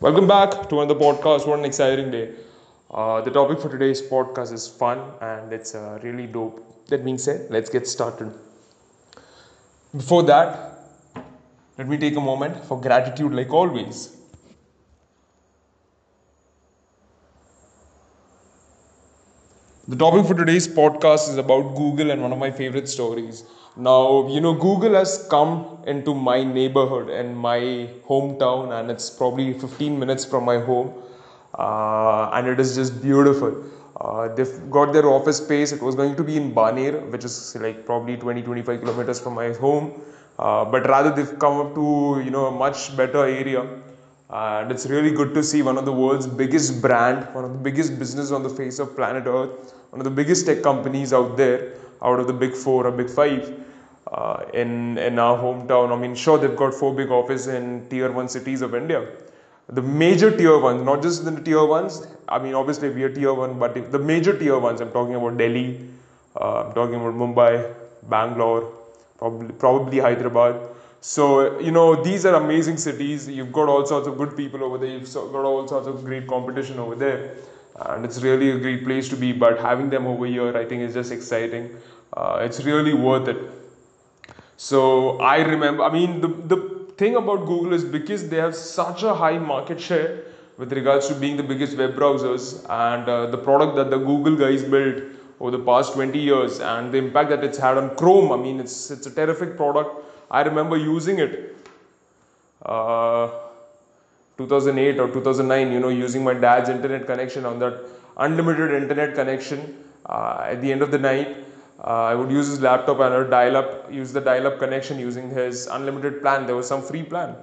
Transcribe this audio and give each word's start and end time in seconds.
Welcome 0.00 0.26
back 0.26 0.68
to 0.70 0.80
another 0.80 0.98
podcast. 0.98 1.46
What 1.46 1.58
an 1.58 1.66
exciting 1.66 2.10
day. 2.10 2.30
Uh, 2.90 3.20
the 3.20 3.30
topic 3.30 3.60
for 3.60 3.68
today's 3.68 4.00
podcast 4.00 4.50
is 4.50 4.66
fun 4.66 4.98
and 5.20 5.52
it's 5.52 5.74
uh, 5.74 5.98
really 6.02 6.26
dope. 6.26 6.86
That 6.86 7.04
being 7.04 7.18
said, 7.18 7.50
let's 7.50 7.68
get 7.68 7.86
started. 7.86 8.32
Before 9.94 10.22
that, 10.22 10.78
let 11.76 11.86
me 11.86 11.98
take 11.98 12.16
a 12.16 12.20
moment 12.20 12.64
for 12.64 12.80
gratitude, 12.80 13.32
like 13.32 13.52
always. 13.52 14.16
The 19.90 19.96
topic 19.96 20.24
for 20.26 20.34
today's 20.34 20.68
podcast 20.68 21.28
is 21.30 21.36
about 21.36 21.74
Google 21.74 22.12
and 22.12 22.22
one 22.22 22.32
of 22.32 22.38
my 22.38 22.52
favorite 22.52 22.88
stories. 22.88 23.42
Now, 23.76 24.28
you 24.28 24.40
know, 24.40 24.54
Google 24.54 24.94
has 24.94 25.26
come 25.28 25.82
into 25.84 26.14
my 26.14 26.44
neighborhood 26.44 27.08
and 27.08 27.36
my 27.36 27.88
hometown, 28.08 28.70
and 28.78 28.88
it's 28.88 29.10
probably 29.10 29.52
15 29.52 29.98
minutes 29.98 30.24
from 30.24 30.44
my 30.44 30.58
home, 30.60 30.92
uh, 31.58 32.30
and 32.34 32.46
it 32.46 32.60
is 32.60 32.76
just 32.76 33.02
beautiful. 33.02 33.64
Uh, 34.00 34.28
they've 34.28 34.70
got 34.70 34.92
their 34.92 35.08
office 35.08 35.38
space. 35.38 35.72
It 35.72 35.82
was 35.82 35.96
going 35.96 36.14
to 36.14 36.22
be 36.22 36.36
in 36.36 36.54
Baner, 36.54 36.92
which 37.10 37.24
is 37.24 37.56
like 37.60 37.84
probably 37.84 38.16
20 38.16 38.42
25 38.42 38.82
kilometers 38.82 39.18
from 39.18 39.34
my 39.34 39.52
home, 39.54 39.92
uh, 40.38 40.64
but 40.66 40.88
rather 40.88 41.10
they've 41.10 41.36
come 41.40 41.66
up 41.66 41.74
to 41.74 42.22
you 42.24 42.30
know 42.30 42.46
a 42.46 42.56
much 42.64 42.96
better 42.96 43.26
area 43.26 43.66
and 44.32 44.70
it's 44.70 44.86
really 44.86 45.10
good 45.10 45.34
to 45.34 45.42
see 45.42 45.60
one 45.62 45.76
of 45.76 45.84
the 45.84 45.92
world's 45.92 46.26
biggest 46.26 46.80
brand 46.80 47.26
one 47.34 47.44
of 47.44 47.52
the 47.52 47.58
biggest 47.58 47.98
business 47.98 48.30
on 48.30 48.42
the 48.42 48.48
face 48.48 48.78
of 48.78 48.94
planet 48.94 49.24
earth 49.26 49.74
one 49.90 50.00
of 50.00 50.04
the 50.04 50.10
biggest 50.10 50.46
tech 50.46 50.62
companies 50.62 51.12
out 51.12 51.36
there 51.36 51.74
out 52.02 52.20
of 52.20 52.26
the 52.26 52.32
big 52.32 52.54
four 52.54 52.86
or 52.86 52.92
big 52.92 53.10
five 53.10 53.52
uh, 54.10 54.44
in 54.54 54.98
in 54.98 55.18
our 55.18 55.36
hometown. 55.38 55.92
I 55.92 55.96
mean 55.96 56.14
sure 56.14 56.38
they've 56.38 56.56
got 56.56 56.74
four 56.74 56.94
big 56.94 57.10
offices 57.10 57.48
in 57.48 57.88
tier 57.88 58.10
one 58.10 58.28
cities 58.28 58.62
of 58.62 58.74
india. 58.74 59.06
The 59.68 59.82
major 59.82 60.36
tier 60.36 60.58
ones 60.58 60.84
not 60.84 61.02
just 61.02 61.24
the 61.24 61.32
tier 61.48 61.64
ones 61.64 62.06
i 62.28 62.38
mean 62.44 62.54
obviously 62.54 62.88
we 62.90 63.04
are 63.04 63.12
tier 63.18 63.32
one 63.32 63.58
but 63.58 63.76
the 63.92 63.98
major 63.98 64.36
tier 64.36 64.58
ones 64.58 64.80
i'm 64.80 64.90
talking 64.90 65.14
about 65.14 65.36
delhi 65.38 65.66
uh, 66.40 66.64
i'm 66.64 66.72
talking 66.78 66.96
about 66.96 67.14
mumbai 67.22 67.52
bangalore 68.14 68.72
probably 69.20 69.52
probably 69.64 70.00
hyderabad 70.06 70.56
so, 71.00 71.58
you 71.60 71.70
know, 71.70 72.02
these 72.02 72.26
are 72.26 72.34
amazing 72.34 72.76
cities. 72.76 73.26
You've 73.26 73.52
got 73.52 73.68
all 73.68 73.86
sorts 73.86 74.06
of 74.06 74.18
good 74.18 74.36
people 74.36 74.62
over 74.62 74.76
there. 74.76 74.90
You've 74.90 75.12
got 75.12 75.34
all 75.34 75.66
sorts 75.66 75.86
of 75.86 76.04
great 76.04 76.26
competition 76.26 76.78
over 76.78 76.94
there. 76.94 77.36
And 77.76 78.04
it's 78.04 78.20
really 78.20 78.50
a 78.50 78.58
great 78.58 78.84
place 78.84 79.08
to 79.08 79.16
be. 79.16 79.32
But 79.32 79.60
having 79.60 79.88
them 79.88 80.06
over 80.06 80.26
here, 80.26 80.54
I 80.54 80.66
think, 80.66 80.82
is 80.82 80.92
just 80.92 81.10
exciting. 81.10 81.70
Uh, 82.12 82.40
it's 82.42 82.62
really 82.64 82.92
worth 82.92 83.28
it. 83.28 83.38
So, 84.58 85.18
I 85.20 85.38
remember, 85.38 85.84
I 85.84 85.90
mean, 85.90 86.20
the, 86.20 86.28
the 86.28 86.92
thing 86.98 87.16
about 87.16 87.46
Google 87.46 87.72
is 87.72 87.82
because 87.82 88.28
they 88.28 88.36
have 88.36 88.54
such 88.54 89.02
a 89.02 89.14
high 89.14 89.38
market 89.38 89.80
share 89.80 90.24
with 90.58 90.70
regards 90.74 91.08
to 91.08 91.14
being 91.14 91.38
the 91.38 91.42
biggest 91.42 91.78
web 91.78 91.96
browsers 91.96 92.58
and 92.68 93.08
uh, 93.08 93.24
the 93.26 93.38
product 93.38 93.74
that 93.76 93.88
the 93.88 93.96
Google 93.96 94.36
guys 94.36 94.62
built 94.62 95.02
over 95.40 95.50
the 95.50 95.64
past 95.64 95.94
20 95.94 96.18
years 96.18 96.60
and 96.60 96.92
the 96.92 96.98
impact 96.98 97.30
that 97.30 97.42
it's 97.42 97.56
had 97.56 97.78
on 97.78 97.96
Chrome. 97.96 98.30
I 98.32 98.36
mean, 98.36 98.60
it's, 98.60 98.90
it's 98.90 99.06
a 99.06 99.10
terrific 99.10 99.56
product 99.56 100.04
I 100.30 100.42
remember 100.42 100.76
using 100.76 101.18
it. 101.18 101.56
Uh, 102.64 103.30
2008 104.38 104.98
or 104.98 105.08
2009, 105.12 105.72
you 105.72 105.80
know, 105.80 105.88
using 105.88 106.24
my 106.24 106.34
dad's 106.34 106.68
internet 106.68 107.06
connection 107.06 107.44
on 107.44 107.58
that 107.58 107.80
unlimited 108.16 108.70
internet 108.82 109.14
connection. 109.14 109.84
Uh, 110.06 110.46
at 110.48 110.62
the 110.62 110.72
end 110.72 110.82
of 110.82 110.90
the 110.90 110.98
night, 110.98 111.36
uh, 111.84 112.04
I 112.04 112.14
would 112.14 112.30
use 112.30 112.48
his 112.48 112.60
laptop 112.60 113.00
and 113.00 113.14
I 113.14 113.18
would 113.18 113.30
dial 113.30 113.56
up, 113.56 113.92
use 113.92 114.12
the 114.12 114.20
dial 114.20 114.46
up 114.46 114.58
connection 114.58 114.98
using 114.98 115.30
his 115.30 115.66
unlimited 115.66 116.20
plan. 116.22 116.46
There 116.46 116.56
was 116.56 116.68
some 116.68 116.82
free 116.82 117.02
plan, 117.02 117.36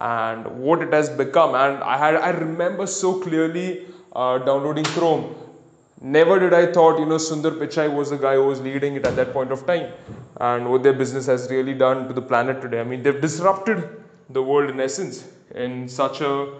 and 0.00 0.46
what 0.58 0.82
it 0.82 0.92
has 0.92 1.08
become. 1.08 1.54
And 1.54 1.82
I 1.82 1.98
had, 1.98 2.16
I 2.16 2.30
remember 2.30 2.86
so 2.86 3.20
clearly 3.20 3.86
uh, 4.14 4.38
downloading 4.38 4.84
Chrome 4.84 5.34
never 6.04 6.38
did 6.38 6.52
I 6.52 6.70
thought 6.70 6.98
you 6.98 7.06
know 7.06 7.16
Sundar 7.16 7.52
Pichai 7.58 7.92
was 7.92 8.10
the 8.10 8.18
guy 8.18 8.34
who 8.34 8.44
was 8.44 8.60
leading 8.60 8.96
it 8.96 9.06
at 9.06 9.16
that 9.16 9.32
point 9.32 9.50
of 9.50 9.66
time 9.66 9.90
and 10.36 10.70
what 10.70 10.82
their 10.82 10.92
business 10.92 11.26
has 11.26 11.50
really 11.50 11.72
done 11.72 12.06
to 12.08 12.12
the 12.12 12.20
planet 12.20 12.60
today. 12.60 12.80
I 12.80 12.84
mean 12.84 13.02
they've 13.02 13.20
disrupted 13.20 14.02
the 14.28 14.42
world 14.42 14.68
in 14.68 14.80
essence 14.80 15.26
in 15.54 15.88
such 15.88 16.20
a 16.20 16.52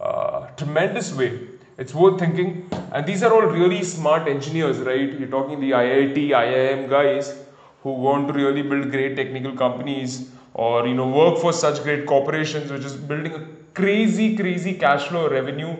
uh, 0.00 0.46
tremendous 0.56 1.12
way. 1.12 1.40
It's 1.76 1.92
worth 1.92 2.20
thinking 2.20 2.70
and 2.92 3.04
these 3.04 3.24
are 3.24 3.32
all 3.34 3.42
really 3.42 3.82
smart 3.82 4.28
engineers 4.28 4.78
right 4.78 5.12
you're 5.18 5.28
talking 5.28 5.58
the 5.58 5.72
IIT 5.72 6.16
IIM 6.16 6.88
guys 6.88 7.36
who 7.82 7.90
want 7.90 8.28
to 8.28 8.34
really 8.34 8.62
build 8.62 8.92
great 8.92 9.16
technical 9.16 9.56
companies 9.56 10.30
or 10.54 10.86
you 10.86 10.94
know 10.94 11.08
work 11.08 11.38
for 11.38 11.52
such 11.52 11.82
great 11.82 12.06
corporations 12.06 12.70
which 12.70 12.84
is 12.84 12.94
building 12.94 13.34
a 13.34 13.44
crazy 13.74 14.36
crazy 14.36 14.74
cash 14.74 15.08
flow 15.08 15.28
revenue 15.28 15.76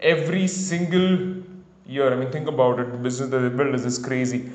every 0.00 0.46
single 0.46 1.42
year. 1.86 2.12
I 2.12 2.16
mean, 2.16 2.30
think 2.30 2.48
about 2.48 2.80
it. 2.80 2.90
The 2.92 2.98
business 2.98 3.30
that 3.30 3.38
they 3.38 3.48
built 3.48 3.74
is 3.74 3.82
just 3.82 4.04
crazy. 4.04 4.50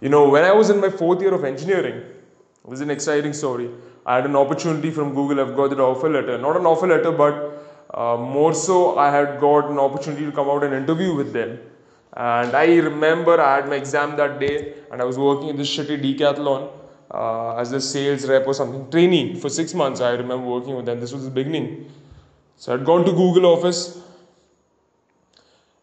You 0.00 0.08
know, 0.08 0.28
when 0.28 0.44
I 0.44 0.52
was 0.52 0.70
in 0.70 0.80
my 0.80 0.90
fourth 0.90 1.20
year 1.20 1.34
of 1.34 1.44
engineering, 1.44 1.96
it 1.96 2.70
was 2.74 2.80
an 2.80 2.90
exciting 2.90 3.32
story. 3.32 3.70
I 4.06 4.16
had 4.16 4.26
an 4.26 4.36
opportunity 4.36 4.90
from 4.90 5.14
Google. 5.14 5.40
I've 5.40 5.56
got 5.56 5.72
an 5.72 5.80
offer 5.80 6.08
letter. 6.08 6.36
Not 6.38 6.56
an 6.56 6.66
offer 6.66 6.86
letter, 6.86 7.12
but 7.12 7.64
uh, 7.94 8.16
more 8.16 8.52
so, 8.52 8.98
I 8.98 9.10
had 9.10 9.40
got 9.40 9.70
an 9.70 9.78
opportunity 9.78 10.26
to 10.26 10.32
come 10.32 10.48
out 10.48 10.64
and 10.64 10.74
interview 10.74 11.14
with 11.14 11.32
them. 11.32 11.58
And 12.12 12.54
I 12.54 12.66
remember 12.76 13.40
I 13.40 13.56
had 13.56 13.68
my 13.68 13.76
exam 13.76 14.16
that 14.16 14.38
day, 14.38 14.74
and 14.90 15.00
I 15.00 15.04
was 15.04 15.18
working 15.18 15.48
in 15.48 15.56
this 15.56 15.74
shitty 15.74 16.00
decathlon 16.02 16.70
uh, 17.10 17.56
as 17.56 17.72
a 17.72 17.80
sales 17.80 18.26
rep 18.28 18.46
or 18.46 18.54
something, 18.54 18.90
trainee 18.90 19.34
for 19.34 19.48
six 19.48 19.74
months. 19.74 20.00
I 20.00 20.10
remember 20.10 20.46
working 20.46 20.76
with 20.76 20.86
them. 20.86 21.00
This 21.00 21.12
was 21.12 21.24
the 21.24 21.30
beginning. 21.30 21.90
So 22.56 22.74
I'd 22.74 22.84
gone 22.84 23.04
to 23.04 23.12
Google 23.12 23.46
office. 23.46 24.00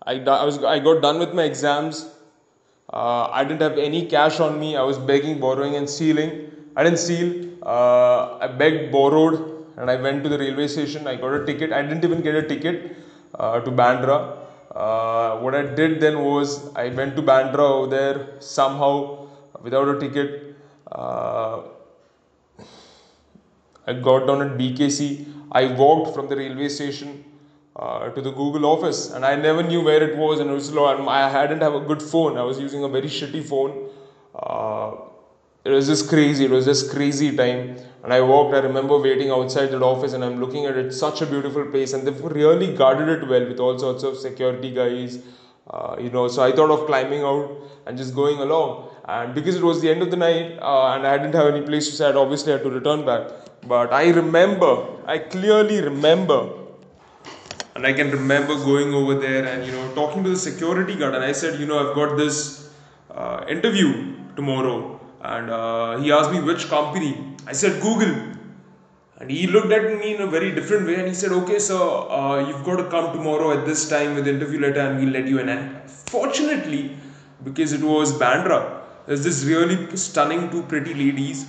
I, 0.06 0.14
I, 0.14 0.44
was, 0.44 0.64
I 0.64 0.80
got 0.80 1.02
done 1.02 1.20
with 1.20 1.34
my 1.34 1.44
exams. 1.44 2.10
Uh, 2.92 3.30
I 3.32 3.44
didn't 3.44 3.62
have 3.62 3.78
any 3.78 4.08
cash 4.08 4.40
on 4.40 4.60
me. 4.60 4.76
I 4.76 4.84
was 4.84 4.98
begging, 4.98 5.40
borrowing, 5.40 5.76
and 5.76 5.90
stealing. 5.90 6.52
I 6.76 6.84
didn't 6.84 7.00
steal. 7.00 7.50
Uh, 7.64 8.38
I 8.40 8.48
begged, 8.48 8.92
borrowed, 8.92 9.66
and 9.78 9.90
I 9.90 9.96
went 9.96 10.24
to 10.24 10.30
the 10.30 10.38
railway 10.38 10.68
station. 10.68 11.08
I 11.08 11.16
got 11.16 11.34
a 11.34 11.46
ticket. 11.46 11.72
I 11.72 11.82
didn't 11.84 12.04
even 12.04 12.22
get 12.22 12.36
a 12.36 12.48
ticket 12.48 12.96
uh, 13.36 13.60
to 13.62 13.72
Bandra. 13.72 14.38
Uh, 14.76 15.38
what 15.40 15.54
I 15.54 15.64
did 15.64 16.00
then 16.00 16.24
was 16.24 16.74
I 16.76 16.90
went 16.90 17.16
to 17.18 17.22
Bandra 17.22 17.60
over 17.60 17.88
there 17.88 18.42
somehow 18.42 19.28
without 19.62 19.88
a 19.88 20.00
ticket. 20.00 20.56
Uh, 20.92 21.62
I 23.86 23.94
got 23.94 24.26
down 24.28 24.42
at 24.42 24.58
BKC. 24.58 25.32
I 25.52 25.66
walked 25.74 26.16
from 26.16 26.28
the 26.28 26.36
railway 26.36 26.70
station 26.70 27.26
uh, 27.76 28.10
to 28.10 28.22
the 28.22 28.32
Google 28.32 28.66
office, 28.66 29.12
and 29.12 29.26
I 29.26 29.36
never 29.36 29.64
knew 29.64 29.82
where 29.82 30.04
it 30.04 30.18
was, 30.18 30.40
and 30.40 30.50
it 30.50 30.54
was. 30.54 30.70
And 30.70 31.10
I 31.10 31.30
hadn't 31.30 31.62
have 31.62 31.74
a 31.74 31.80
good 31.80 32.02
phone. 32.02 32.38
I 32.38 32.44
was 32.44 32.60
using 32.60 32.84
a 32.84 32.90
very 32.90 33.08
shitty 33.08 33.44
phone. 33.44 33.90
Uh, 34.36 34.92
it 35.64 35.70
was 35.70 35.88
just 35.88 36.10
crazy. 36.10 36.46
It 36.46 36.52
was 36.52 36.66
just 36.66 36.92
crazy 36.92 37.36
time. 37.36 37.78
And 38.04 38.12
I 38.12 38.22
walked. 38.22 38.56
I 38.56 38.60
remember 38.60 38.98
waiting 38.98 39.30
outside 39.30 39.68
the 39.68 39.80
office, 39.80 40.14
and 40.14 40.24
I'm 40.24 40.40
looking 40.40 40.66
at 40.66 40.76
it. 40.76 40.92
Such 40.92 41.22
a 41.22 41.26
beautiful 41.26 41.66
place, 41.66 41.94
and 41.94 42.06
they've 42.06 42.24
really 42.24 42.76
guarded 42.76 43.10
it 43.10 43.28
well 43.28 43.48
with 43.48 43.60
all 43.60 43.78
sorts 43.78 44.04
of 44.04 44.18
security 44.18 44.74
guys. 44.74 45.20
Uh, 45.70 45.96
you 46.00 46.10
know, 46.10 46.28
so 46.28 46.44
I 46.44 46.52
thought 46.52 46.72
of 46.72 46.88
climbing 46.88 47.22
out 47.22 47.50
and 47.86 47.98
just 47.98 48.14
going 48.14 48.40
along. 48.40 48.90
And 49.06 49.34
because 49.34 49.56
it 49.56 49.64
was 49.64 49.82
the 49.82 49.90
end 49.90 50.02
of 50.02 50.12
the 50.12 50.18
night, 50.18 50.58
uh, 50.62 50.94
and 50.94 51.08
I 51.08 51.18
didn't 51.18 51.36
have 51.36 51.54
any 51.54 51.66
place 51.66 51.90
to 51.90 51.96
sit, 51.96 52.16
obviously 52.16 52.54
I 52.54 52.58
had 52.58 52.64
to 52.64 52.72
return 52.72 53.06
back. 53.06 53.30
But 53.68 53.94
I 53.94 54.10
remember, 54.10 54.88
I 55.06 55.20
clearly 55.20 55.82
remember 55.82 56.61
and 57.76 57.86
I 57.86 57.94
can 57.94 58.12
remember 58.12 58.56
going 58.56 58.94
over 58.94 59.16
there 59.16 59.46
and 59.46 59.66
you 59.66 59.72
know 59.72 59.94
talking 59.94 60.24
to 60.24 60.30
the 60.30 60.36
security 60.38 60.96
guard. 60.96 61.16
And 61.16 61.24
I 61.24 61.32
said 61.32 61.60
you 61.60 61.66
know 61.66 61.90
I've 61.90 61.96
got 61.96 62.18
this 62.18 62.70
uh, 63.10 63.46
interview 63.48 64.16
tomorrow. 64.36 65.00
And 65.24 65.50
uh, 65.50 65.98
he 66.00 66.12
asked 66.12 66.32
me 66.32 66.42
which 66.42 66.68
company. 66.68 67.36
I 67.46 67.54
said 67.54 67.82
Google. 67.82 68.38
And 69.20 69.30
he 69.30 69.46
looked 69.46 69.72
at 69.72 69.84
me 70.00 70.16
in 70.16 70.22
a 70.22 70.28
very 70.28 70.52
different 70.52 70.88
way 70.88 70.96
and 70.96 71.08
he 71.08 71.14
said 71.14 71.32
okay 71.32 71.60
so 71.60 72.10
uh, 72.10 72.44
you've 72.48 72.64
got 72.64 72.78
to 72.78 72.86
come 72.90 73.14
tomorrow 73.14 73.52
at 73.56 73.68
this 73.68 73.88
time 73.88 74.16
with 74.16 74.26
the 74.26 74.32
interview 74.32 74.60
letter 74.60 74.80
and 74.80 75.00
we'll 75.00 75.14
let 75.14 75.28
you 75.28 75.38
in. 75.38 75.50
And 75.50 75.90
fortunately 75.90 76.98
because 77.44 77.72
it 77.72 77.82
was 77.82 78.14
Bandra 78.14 78.82
there's 79.06 79.24
this 79.24 79.44
really 79.44 79.96
stunning 79.96 80.50
two 80.50 80.64
pretty 80.64 80.96
ladies 80.96 81.46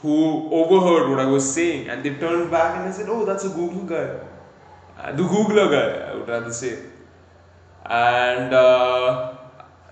who 0.00 0.50
overheard 0.52 1.08
what 1.10 1.20
I 1.20 1.26
was 1.26 1.48
saying 1.54 1.88
and 1.88 2.02
they 2.02 2.14
turned 2.14 2.50
back 2.50 2.76
and 2.76 2.88
I 2.88 2.90
said 2.90 3.08
oh 3.08 3.24
that's 3.24 3.44
a 3.44 3.50
Google 3.50 3.84
guy 3.84 4.18
the 4.96 5.22
Googler 5.22 5.70
guy, 5.70 6.10
I 6.10 6.14
would 6.14 6.28
rather 6.28 6.52
say. 6.52 6.78
And 7.84 8.54
uh, 8.54 9.34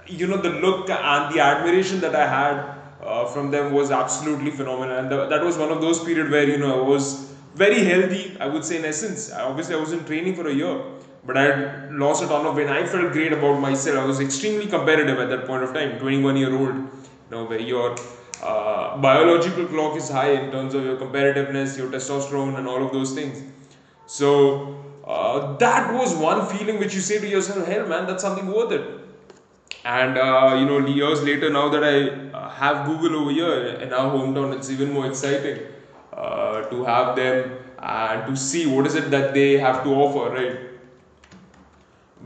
you 0.06 0.26
know, 0.26 0.36
the 0.36 0.50
look 0.50 0.90
and 0.90 1.34
the 1.34 1.40
admiration 1.40 2.00
that 2.00 2.14
I 2.14 2.26
had 2.26 2.80
uh, 3.02 3.26
from 3.26 3.50
them 3.50 3.72
was 3.72 3.90
absolutely 3.90 4.50
phenomenal. 4.50 4.98
And 4.98 5.10
that 5.10 5.42
was 5.42 5.56
one 5.56 5.70
of 5.70 5.80
those 5.80 6.02
periods 6.04 6.30
where 6.30 6.48
you 6.48 6.58
know 6.58 6.84
I 6.84 6.88
was 6.88 7.32
very 7.54 7.84
healthy. 7.84 8.36
I 8.38 8.46
would 8.46 8.64
say 8.64 8.78
in 8.78 8.84
essence. 8.84 9.32
I, 9.32 9.42
Obviously, 9.42 9.74
I 9.74 9.78
was 9.78 9.92
in 9.92 10.04
training 10.04 10.34
for 10.36 10.48
a 10.48 10.54
year, 10.54 10.80
but 11.24 11.36
I 11.36 11.42
had 11.42 11.92
lost 11.92 12.22
a 12.22 12.26
ton 12.26 12.46
of 12.46 12.56
weight. 12.56 12.68
I 12.68 12.86
felt 12.86 13.12
great 13.12 13.32
about 13.32 13.60
myself. 13.60 13.98
I 13.98 14.04
was 14.04 14.20
extremely 14.20 14.66
competitive 14.66 15.18
at 15.18 15.28
that 15.30 15.46
point 15.46 15.64
of 15.64 15.74
time. 15.74 15.98
21 15.98 16.36
year 16.36 16.56
old, 16.56 16.74
you 16.76 16.90
know, 17.30 17.44
where 17.44 17.60
your 17.60 17.96
uh, 18.42 18.96
biological 18.98 19.66
clock 19.66 19.96
is 19.96 20.08
high 20.08 20.32
in 20.32 20.50
terms 20.50 20.74
of 20.74 20.84
your 20.84 20.96
competitiveness, 20.96 21.76
your 21.76 21.90
testosterone, 21.90 22.58
and 22.58 22.68
all 22.68 22.84
of 22.84 22.92
those 22.92 23.12
things. 23.12 23.42
So 24.10 24.26
uh, 25.06 25.56
that 25.58 25.94
was 25.94 26.16
one 26.16 26.44
feeling 26.46 26.80
which 26.80 26.94
you 26.94 27.00
say 27.00 27.20
to 27.20 27.28
yourself, 27.28 27.64
hell 27.66 27.86
man, 27.86 28.08
that's 28.08 28.24
something 28.24 28.48
worth 28.48 28.72
it. 28.72 28.84
And 29.84 30.18
uh, 30.18 30.56
you 30.58 30.66
know, 30.66 30.84
years 30.84 31.22
later, 31.22 31.48
now 31.48 31.68
that 31.68 31.84
I 31.84 32.08
uh, 32.36 32.50
have 32.50 32.86
Google 32.86 33.20
over 33.20 33.30
here 33.30 33.54
in 33.84 33.92
our 33.92 34.10
hometown, 34.10 34.56
it's 34.56 34.68
even 34.68 34.92
more 34.92 35.06
exciting 35.06 35.60
uh, 36.12 36.62
to 36.62 36.84
have 36.84 37.14
them 37.14 37.52
and 37.78 38.26
to 38.26 38.36
see 38.36 38.66
what 38.66 38.84
is 38.88 38.96
it 38.96 39.12
that 39.12 39.32
they 39.32 39.58
have 39.58 39.84
to 39.84 39.90
offer, 39.90 40.34
right? 40.34 40.58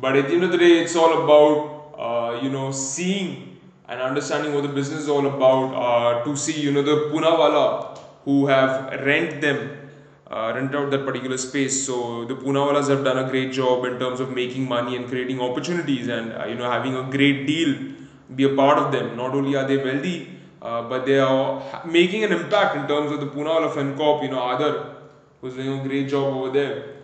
But 0.00 0.16
at 0.16 0.28
the 0.28 0.34
end 0.34 0.44
of 0.44 0.52
the 0.52 0.58
day, 0.58 0.78
it's 0.82 0.96
all 0.96 1.22
about 1.22 1.54
uh, 1.98 2.40
you 2.40 2.48
know 2.48 2.72
seeing 2.72 3.60
and 3.88 4.00
understanding 4.00 4.54
what 4.54 4.62
the 4.62 4.74
business 4.80 5.00
is 5.00 5.08
all 5.10 5.26
about. 5.26 5.74
Uh, 5.84 6.24
to 6.24 6.34
see 6.34 6.58
you 6.58 6.72
know 6.72 6.82
the 6.82 6.98
Poonawalla 7.12 7.98
who 8.24 8.46
have 8.46 9.00
rent 9.04 9.42
them 9.42 9.83
uh, 10.30 10.52
rent 10.54 10.74
out 10.74 10.90
that 10.90 11.04
particular 11.04 11.36
space. 11.36 11.86
So 11.86 12.24
the 12.24 12.34
Poonawallas 12.34 12.88
have 12.88 13.04
done 13.04 13.18
a 13.18 13.28
great 13.30 13.52
job 13.52 13.84
in 13.84 13.98
terms 13.98 14.20
of 14.20 14.32
making 14.32 14.66
money 14.66 14.96
and 14.96 15.06
creating 15.08 15.40
opportunities, 15.40 16.08
and 16.08 16.32
uh, 16.32 16.46
you 16.46 16.54
know 16.54 16.70
having 16.70 16.94
a 16.94 17.02
great 17.10 17.46
deal. 17.46 17.92
Be 18.34 18.44
a 18.44 18.54
part 18.56 18.78
of 18.78 18.90
them. 18.90 19.16
Not 19.16 19.34
only 19.34 19.54
are 19.54 19.66
they 19.68 19.76
wealthy, 19.76 20.38
uh, 20.62 20.88
but 20.88 21.04
they 21.04 21.18
are 21.18 21.62
making 21.84 22.24
an 22.24 22.32
impact 22.32 22.76
in 22.76 22.88
terms 22.88 23.12
of 23.12 23.20
the 23.20 23.26
Poonawalla 23.26 23.70
FinCorp. 23.70 24.22
You 24.22 24.30
know, 24.30 24.42
other 24.42 24.94
who's 25.40 25.54
doing 25.54 25.80
a 25.80 25.88
great 25.88 26.08
job 26.08 26.34
over 26.34 26.50
there. 26.50 26.94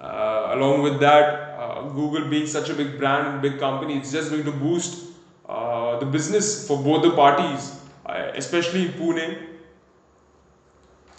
Uh, 0.00 0.52
along 0.54 0.80
with 0.80 0.98
that, 1.00 1.58
uh, 1.60 1.82
Google 1.82 2.30
being 2.30 2.46
such 2.46 2.70
a 2.70 2.74
big 2.74 2.96
brand 2.98 3.28
and 3.28 3.42
big 3.42 3.58
company, 3.58 3.98
it's 3.98 4.10
just 4.10 4.30
going 4.30 4.44
to 4.44 4.52
boost 4.52 5.08
uh, 5.46 5.98
the 5.98 6.06
business 6.06 6.66
for 6.66 6.82
both 6.82 7.02
the 7.02 7.10
parties, 7.10 7.78
especially 8.06 8.86
in 8.86 8.92
Pune 8.92 9.49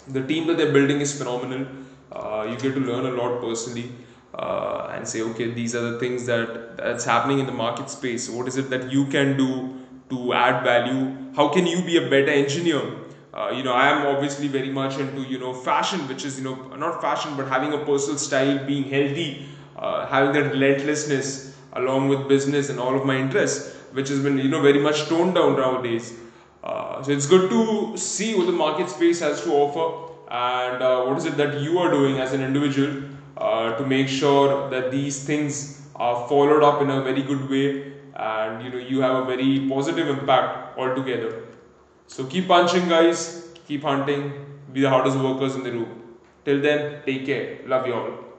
the 0.08 0.26
team 0.26 0.46
that 0.48 0.56
they're 0.56 0.72
building 0.72 1.00
is 1.00 1.16
phenomenal. 1.16 1.66
Uh, 2.10 2.46
you 2.48 2.56
get 2.58 2.74
to 2.74 2.80
learn 2.80 3.06
a 3.06 3.10
lot 3.10 3.40
personally 3.40 3.92
uh, 4.34 4.90
and 4.92 5.06
say, 5.06 5.22
okay, 5.22 5.50
these 5.50 5.74
are 5.74 5.92
the 5.92 5.98
things 5.98 6.26
that 6.26 6.76
that's 6.76 7.04
happening 7.04 7.38
in 7.38 7.46
the 7.46 7.52
market 7.52 7.88
space. 7.90 8.28
What 8.28 8.48
is 8.48 8.56
it 8.56 8.70
that 8.70 8.90
you 8.92 9.06
can 9.06 9.36
do 9.36 9.80
to 10.10 10.32
add 10.32 10.62
value? 10.64 11.16
How 11.34 11.48
can 11.48 11.66
you 11.66 11.82
be 11.82 11.96
a 11.96 12.02
better 12.08 12.30
engineer? 12.30 12.82
Uh, 13.32 13.50
you 13.56 13.62
know, 13.62 13.72
I 13.72 13.88
am 13.88 14.06
obviously 14.06 14.48
very 14.48 14.70
much 14.70 14.98
into 14.98 15.22
you 15.22 15.38
know 15.38 15.54
fashion, 15.54 16.06
which 16.08 16.24
is 16.24 16.38
you 16.38 16.44
know 16.44 16.54
not 16.76 17.00
fashion, 17.00 17.34
but 17.36 17.48
having 17.48 17.72
a 17.72 17.78
personal 17.78 18.18
style, 18.18 18.64
being 18.66 18.84
healthy, 18.84 19.46
uh, 19.76 20.06
having 20.06 20.32
that 20.32 20.52
relentlessness 20.52 21.56
along 21.74 22.08
with 22.08 22.28
business 22.28 22.68
and 22.68 22.78
all 22.78 22.94
of 22.94 23.06
my 23.06 23.16
interests, 23.16 23.74
which 23.92 24.08
has 24.10 24.20
been 24.20 24.36
you 24.36 24.48
know 24.48 24.60
very 24.60 24.80
much 24.80 25.06
toned 25.06 25.34
down 25.34 25.56
nowadays. 25.56 26.12
Uh, 26.62 27.02
so 27.02 27.10
it's 27.10 27.26
good 27.26 27.50
to 27.50 27.96
see 27.96 28.34
what 28.34 28.46
the 28.46 28.52
market 28.52 28.88
space 28.88 29.20
has 29.20 29.42
to 29.42 29.50
offer 29.52 30.12
and 30.30 30.82
uh, 30.82 31.04
what 31.04 31.18
is 31.18 31.24
it 31.24 31.36
that 31.36 31.60
you 31.60 31.78
are 31.78 31.90
doing 31.90 32.18
as 32.18 32.32
an 32.32 32.42
individual 32.42 33.02
uh, 33.36 33.76
to 33.76 33.84
make 33.84 34.08
sure 34.08 34.70
that 34.70 34.90
these 34.90 35.24
things 35.24 35.80
are 35.96 36.28
followed 36.28 36.62
up 36.62 36.80
in 36.80 36.90
a 36.90 37.02
very 37.02 37.22
good 37.22 37.48
way 37.50 37.92
and 38.14 38.62
you 38.62 38.70
know 38.70 38.78
you 38.78 39.00
have 39.00 39.16
a 39.16 39.24
very 39.24 39.68
positive 39.68 40.08
impact 40.08 40.78
altogether. 40.78 41.42
So 42.06 42.24
keep 42.26 42.48
punching 42.48 42.88
guys, 42.88 43.48
keep 43.66 43.82
hunting, 43.82 44.32
be 44.72 44.80
the 44.80 44.90
hardest 44.90 45.18
workers 45.18 45.56
in 45.56 45.62
the 45.64 45.72
room. 45.72 46.02
Till 46.44 46.60
then, 46.60 47.02
take 47.04 47.26
care. 47.26 47.58
Love 47.66 47.86
you 47.86 47.94
all. 47.94 48.31